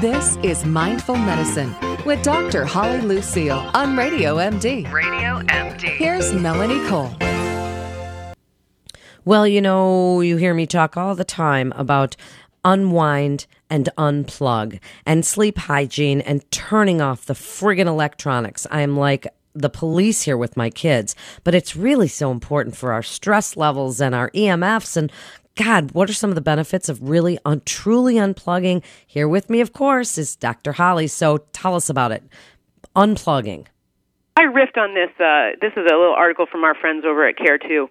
[0.00, 2.64] This is Mindful Medicine with Dr.
[2.64, 4.90] Holly Lucille on Radio MD.
[4.92, 5.96] Radio MD.
[5.96, 7.12] Here's Melanie Cole.
[9.24, 12.16] Well, you know, you hear me talk all the time about
[12.64, 18.66] unwind and unplug and sleep hygiene and turning off the friggin' electronics.
[18.72, 21.14] I'm like the police here with my kids,
[21.44, 25.12] but it's really so important for our stress levels and our EMFs and
[25.56, 28.82] God, what are some of the benefits of really un- truly unplugging?
[29.06, 30.72] Here with me, of course, is Dr.
[30.72, 31.06] Holly.
[31.06, 32.24] So tell us about it.
[32.96, 33.66] Unplugging.
[34.36, 35.10] I riffed on this.
[35.20, 37.88] Uh, this is a little article from our friends over at Care 2.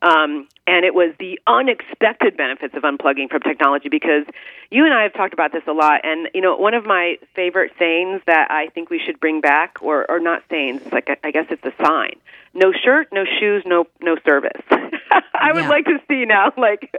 [0.00, 4.24] Um, and it was the unexpected benefits of unplugging from technology because
[4.70, 6.00] you and I have talked about this a lot.
[6.04, 9.76] And, you know, one of my favorite sayings that I think we should bring back,
[9.80, 12.14] or, or not sayings, it's like I guess it's a sign
[12.54, 14.62] no shirt, no shoes, no no service.
[15.34, 15.68] I would Yeah.
[15.68, 16.92] like to see now, like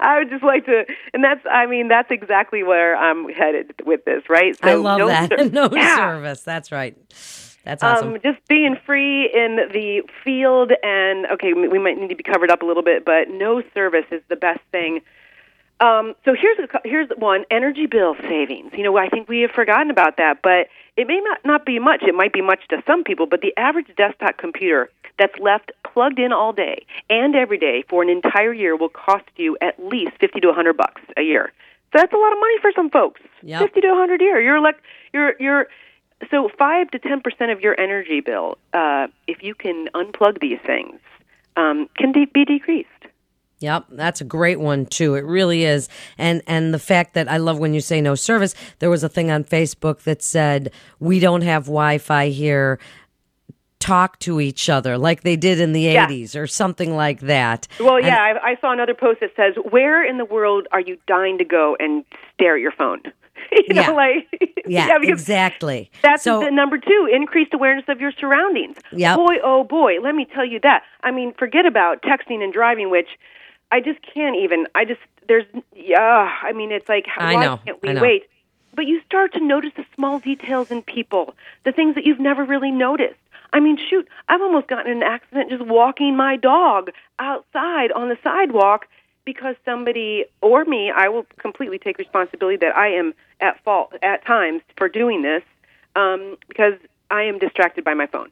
[0.00, 0.84] I would just like to,
[1.14, 4.56] and that's, I mean, that's exactly where I'm headed with this, right?
[4.62, 5.28] I love no that.
[5.30, 5.96] ser- no Yeah.
[5.96, 6.40] service.
[6.42, 6.96] That's right.
[7.64, 8.14] That's awesome.
[8.14, 12.50] Um, just being free in the field, and okay, we might need to be covered
[12.50, 15.00] up a little bit, but no service is the best thing.
[15.82, 18.72] Um, so here's a, here's one: energy bill savings.
[18.72, 21.80] You know, I think we have forgotten about that, but it may not not be
[21.80, 22.02] much.
[22.04, 26.20] It might be much to some people, but the average desktop computer that's left plugged
[26.20, 30.12] in all day and every day for an entire year will cost you at least
[30.20, 31.52] fifty to a hundred bucks a year.
[31.92, 33.20] So that's a lot of money for some folks.
[33.42, 33.60] Yep.
[33.62, 34.40] Fifty to a hundred a year.
[34.40, 34.76] You're like
[35.12, 35.66] you're you're
[36.30, 40.60] so five to ten percent of your energy bill, uh, if you can unplug these
[40.64, 41.00] things,
[41.56, 42.88] um, can de- be decreased.
[43.62, 45.14] Yep, that's a great one too.
[45.14, 45.88] It really is.
[46.18, 48.54] And and the fact that I love when you say no service.
[48.80, 52.78] There was a thing on Facebook that said we don't have Wi-Fi here.
[53.78, 56.06] Talk to each other like they did in the Yeah.
[56.06, 57.66] 80s or something like that.
[57.80, 60.98] Well, yeah, I, I saw another post that says, "Where in the world are you
[61.08, 62.04] dying to go and
[62.34, 63.00] stare at your phone?"
[63.50, 63.90] you know, Yeah.
[63.90, 65.90] like yeah, because exactly.
[66.00, 68.76] That's so the number two: increased awareness of your surroundings.
[68.92, 69.16] Yep.
[69.16, 70.84] Boy, oh boy, let me tell you that.
[71.02, 73.08] I mean, forget about texting and driving, which
[73.72, 74.66] I just can't even.
[74.74, 76.30] I just there's yeah.
[76.42, 78.28] I mean, it's like I why know, can't we wait?
[78.74, 81.34] But you start to notice the small details in people,
[81.64, 83.18] the things that you've never really noticed.
[83.52, 88.08] I mean, shoot, I've almost gotten in an accident just walking my dog outside on
[88.08, 88.86] the sidewalk
[89.24, 94.24] because somebody or me, I will completely take responsibility that I am at fault at
[94.24, 95.42] times for doing this
[95.96, 96.74] um, because
[97.10, 98.30] I am distracted by my phone.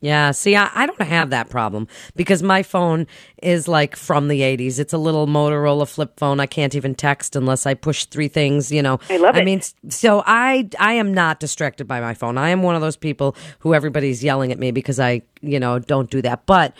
[0.00, 3.06] Yeah, see, I, I don't have that problem because my phone
[3.42, 4.78] is like from the 80s.
[4.78, 6.38] It's a little Motorola flip phone.
[6.38, 9.00] I can't even text unless I push three things, you know.
[9.08, 9.40] I love it.
[9.40, 12.36] I mean, so I I am not distracted by my phone.
[12.36, 15.78] I am one of those people who everybody's yelling at me because I, you know,
[15.78, 16.44] don't do that.
[16.44, 16.74] But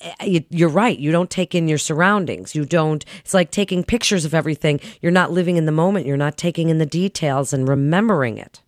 [0.00, 0.98] eh, you're right.
[0.98, 2.54] You don't take in your surroundings.
[2.54, 3.04] You don't.
[3.20, 4.80] It's like taking pictures of everything.
[5.02, 6.06] You're not living in the moment.
[6.06, 8.62] You're not taking in the details and remembering it.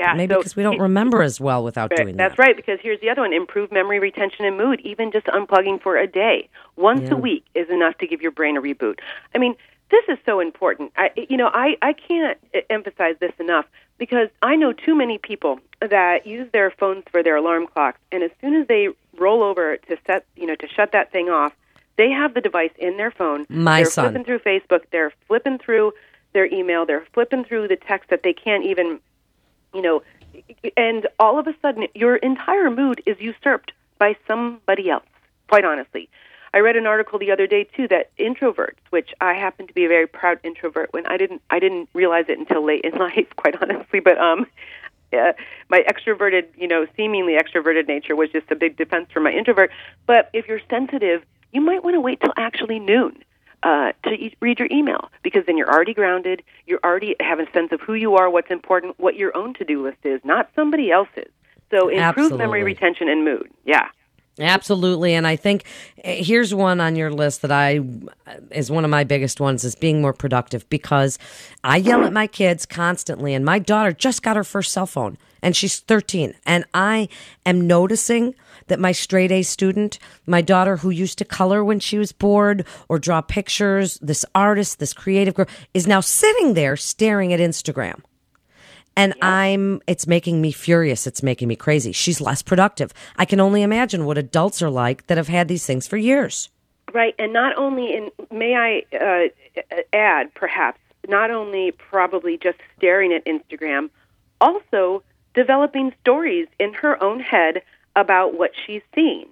[0.00, 2.28] Yeah, Maybe so because we don't remember as well without doing that.
[2.30, 4.80] That's right, because here's the other one improved memory retention and mood.
[4.80, 8.56] Even just unplugging for a day, once a week, is enough to give your brain
[8.56, 8.98] a reboot.
[9.34, 9.54] I mean,
[9.90, 10.92] this is so important.
[10.96, 12.38] I, you know, I, I can't
[12.70, 13.66] emphasize this enough
[13.98, 18.22] because I know too many people that use their phones for their alarm clocks, and
[18.22, 21.52] as soon as they roll over to set, you know, to shut that thing off,
[21.98, 23.44] they have the device in their phone.
[23.50, 24.04] My they're son.
[24.06, 24.84] flipping through Facebook.
[24.90, 25.92] They're flipping through
[26.32, 26.86] their email.
[26.86, 29.00] They're flipping through the text that they can't even
[29.74, 30.02] you know,
[30.76, 35.04] and all of a sudden your entire mood is usurped by somebody else,
[35.48, 36.08] quite honestly.
[36.52, 39.84] I read an article the other day too that introverts, which I happen to be
[39.84, 43.28] a very proud introvert when I didn't I didn't realize it until late in life,
[43.36, 44.46] quite honestly, but um
[45.12, 45.32] uh,
[45.68, 49.72] my extroverted, you know, seemingly extroverted nature was just a big defense for my introvert.
[50.06, 53.24] But if you're sensitive, you might want to wait till actually noon
[53.62, 56.42] uh, to e- read your email because then you're already grounded.
[56.66, 59.64] You're already have a sense of who you are, what's important, what your own to
[59.64, 61.30] do list is, not somebody else's.
[61.70, 63.48] So improve memory retention and mood.
[63.64, 63.88] Yeah.
[64.38, 65.64] Absolutely, and I think
[66.02, 67.80] eh, here's one on your list that I
[68.50, 71.18] is one of my biggest ones is being more productive because
[71.62, 75.18] I yell at my kids constantly, and my daughter just got her first cell phone,
[75.42, 77.08] and she's 13, and I
[77.46, 78.34] am noticing
[78.66, 82.64] that my straight A student, my daughter who used to color when she was bored
[82.88, 88.00] or draw pictures, this artist, this creative girl, is now sitting there staring at Instagram.
[88.96, 91.06] And I'm, it's making me furious.
[91.06, 91.92] It's making me crazy.
[91.92, 92.92] She's less productive.
[93.16, 96.50] I can only imagine what adults are like that have had these things for years.
[96.92, 103.12] Right, and not only in may I uh, add perhaps not only probably just staring
[103.12, 103.90] at Instagram,
[104.40, 105.02] also
[105.34, 107.62] developing stories in her own head
[107.96, 109.26] about what she's seen.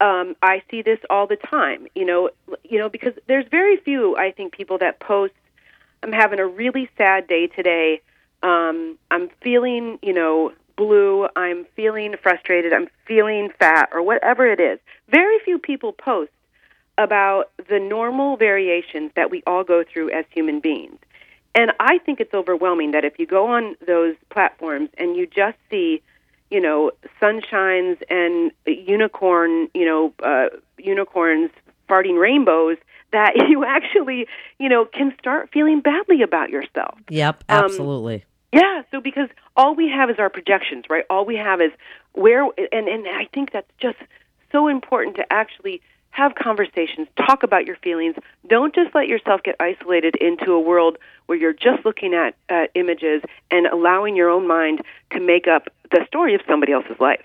[0.00, 2.30] Um, I see this all the time, you know,
[2.64, 5.34] you know, because there's very few I think people that post.
[6.02, 8.02] I'm having a really sad day today.
[8.42, 14.60] um, I'm feeling, you know, blue, I'm feeling frustrated, I'm feeling fat, or whatever it
[14.60, 14.78] is.
[15.08, 16.30] Very few people post
[16.98, 20.98] about the normal variations that we all go through as human beings.
[21.56, 25.56] And I think it's overwhelming that if you go on those platforms and you just
[25.70, 26.02] see,
[26.50, 31.50] you know, sunshines and unicorn, you know, uh, unicorns
[31.88, 32.76] farting rainbows,
[33.12, 34.26] that you actually,
[34.58, 36.98] you know, can start feeling badly about yourself.
[37.08, 38.16] Yep, absolutely.
[38.16, 38.20] Um,
[38.52, 41.04] yeah, so because all we have is our projections, right?
[41.08, 41.72] All we have is
[42.12, 43.98] where, and and I think that's just
[44.52, 45.80] so important to actually
[46.16, 48.14] have conversations, talk about your feelings.
[48.48, 50.96] Don't just let yourself get isolated into a world
[51.26, 54.80] where you're just looking at uh, images and allowing your own mind
[55.12, 57.24] to make up the story of somebody else's life.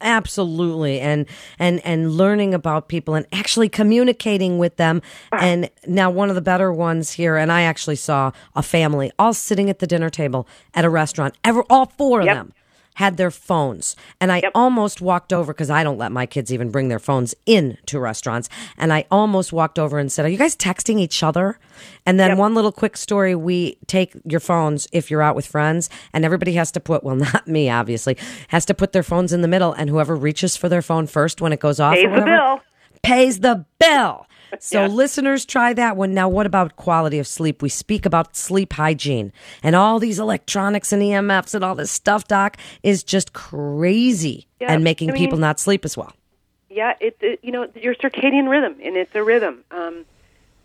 [0.00, 0.98] Absolutely.
[0.98, 1.26] And
[1.60, 5.00] and and learning about people and actually communicating with them.
[5.30, 9.32] And now one of the better ones here and I actually saw a family all
[9.32, 11.36] sitting at the dinner table at a restaurant.
[11.44, 12.34] Ever all four of Yep.
[12.34, 12.52] them
[12.94, 13.96] had their phones.
[14.20, 14.52] And I Yep.
[14.54, 17.98] almost walked over because I don't let my kids even bring their phones in to
[17.98, 18.48] restaurants.
[18.76, 21.58] And I almost walked over and said, Are you guys texting each other?
[22.04, 22.38] And then Yep.
[22.38, 26.52] one little quick story we take your phones if you're out with friends, and everybody
[26.54, 28.16] has to put, well, not me, obviously,
[28.48, 29.72] has to put their phones in the middle.
[29.72, 32.60] And whoever reaches for their phone first when it goes off Pays or the bill.
[33.02, 34.26] pays the bill.
[34.58, 34.86] So Yeah.
[34.88, 36.12] listeners try that one.
[36.14, 37.62] Now what about quality of sleep?
[37.62, 39.32] We speak about sleep hygiene
[39.62, 44.84] and all these electronics and EMFs and all this stuff, doc, is just crazy and
[44.84, 46.12] making I mean- people not sleep as well.
[46.70, 49.62] Yeah, it's it, you know your circadian rhythm, and it's a rhythm.
[49.72, 50.06] Um,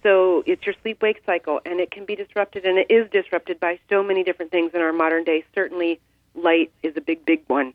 [0.04, 3.60] so it's your sleep wake cycle, and it can be disrupted, and it is disrupted
[3.60, 5.44] by so many different things in our modern day.
[5.54, 6.00] Certainly,
[6.34, 7.74] light is a big, big one,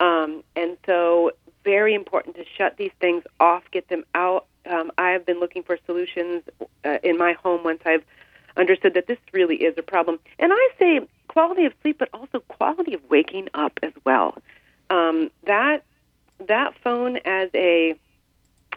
[0.00, 1.30] um, and so
[1.62, 4.46] very important to shut these things off, get them out.
[4.68, 6.42] Um, I have been looking for solutions
[6.84, 8.04] uh, in my home once I've
[8.56, 12.40] understood that this really is a problem, and I say quality of sleep, but also
[12.40, 14.36] quality of waking up as well.
[14.90, 15.84] Um, that
[16.46, 17.94] that phone as a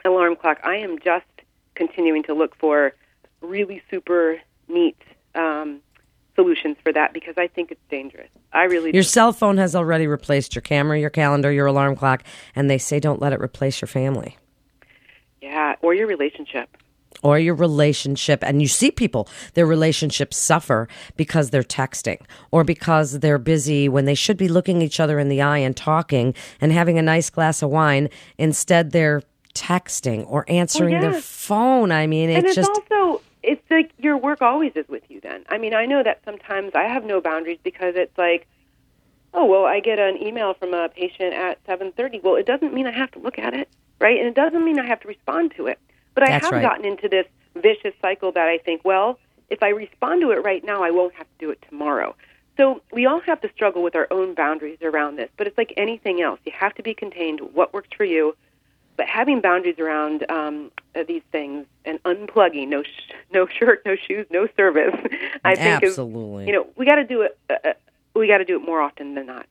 [0.05, 1.25] alarm clock, I am just
[1.75, 2.93] continuing to look for
[3.41, 4.97] really super neat
[5.35, 5.81] um,
[6.35, 8.29] solutions for that because I think it's dangerous.
[8.53, 9.07] I really Your do.
[9.09, 12.23] cell phone has already replaced your camera, your calendar, your alarm clock,
[12.55, 14.37] and they say don't let it replace your family.
[15.81, 16.69] Or your relationship.
[17.23, 20.87] or your relationship and you see people their relationships suffer
[21.17, 22.19] because they're texting
[22.51, 25.75] or because they're busy when they should be looking each other in the eye and
[25.75, 29.21] talking and having a nice glass of wine instead they're
[29.53, 31.25] texting or answering their yes.
[31.25, 35.03] phone i mean and it's it's just also it's like your work always is with
[35.09, 35.43] you then.
[35.49, 38.47] I mean, I know that sometimes I have no boundaries because it's like
[39.33, 42.21] oh, well, I get an email from a patient at 7:30.
[42.23, 43.69] Well, it doesn't mean I have to look at it,
[44.01, 44.17] right?
[44.17, 45.79] And it doesn't mean I have to respond to it.
[46.13, 46.61] But I That's have right.
[46.61, 47.25] gotten into this
[47.55, 49.19] vicious cycle that I think, well,
[49.49, 52.15] if I respond to it right now, I won't have to do it tomorrow.
[52.57, 55.73] So we all have to struggle with our own boundaries around this, but it's like
[55.77, 56.39] anything else.
[56.45, 58.35] You have to be contained what works for you.
[58.97, 63.95] But having boundaries around um, uh, these things and unplugging, no, sh- no shirt, no
[63.95, 64.93] shoes, no service,
[65.45, 66.43] I think Absolutely.
[66.43, 67.37] is, you know, we got to do it.
[67.49, 67.73] Uh, uh,
[68.13, 69.45] we got to do it more often than not.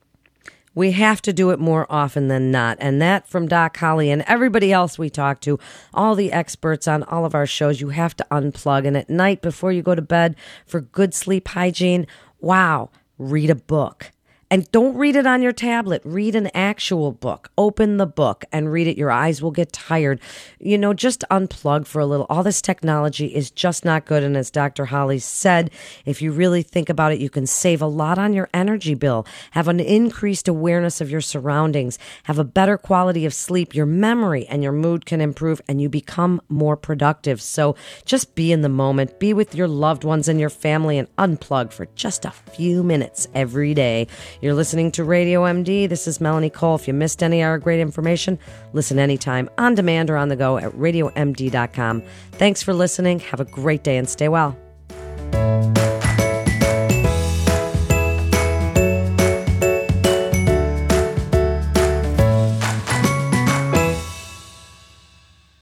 [0.75, 2.79] We have to do it more often than not.
[2.81, 5.59] And that from Doc Holly and everybody else we talk to,
[5.93, 8.87] all the experts on all of our shows, you have to unplug.
[8.87, 10.37] And at night before you go to bed
[10.67, 12.07] for good sleep hygiene,
[12.41, 14.13] wow, read a book.
[14.53, 16.03] And don't read it on your tablet.
[16.05, 17.53] Read an actual book.
[17.57, 18.99] Open the book and read it.
[18.99, 20.21] Your eyes will get tired.
[20.59, 22.27] You know, just unplug for a little.
[22.29, 24.25] All this technology is just not good.
[24.25, 24.87] And as Dr.
[24.87, 25.71] Holly said,
[26.05, 29.25] if you really think about it, you can save a lot on your energy bill,
[29.53, 33.73] have an increased awareness of your surroundings, have a better quality of sleep.
[33.73, 37.41] Your memory and your mood can improve and you become more productive.
[37.41, 41.15] So just be in the moment, be with your loved ones and your family and
[41.17, 44.09] unplug for just a few minutes every day.
[44.41, 45.89] You're listening to Radio MD.
[45.89, 46.77] This is Melanie Cole.
[46.77, 48.39] If you missed any of our great information,
[48.73, 52.03] listen anytime on demand or on the go at radiomd.com.
[52.33, 53.21] Thanks for listening.
[53.21, 54.57] Have a great day and stay well.